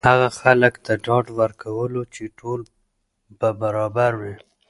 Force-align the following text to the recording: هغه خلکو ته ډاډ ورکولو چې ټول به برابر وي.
هغه 0.09 0.27
خلکو 0.41 0.79
ته 0.85 0.93
ډاډ 1.05 1.25
ورکولو 1.39 2.01
چې 2.13 2.23
ټول 2.39 2.59
به 3.39 3.49
برابر 3.61 4.11
وي. 4.21 4.35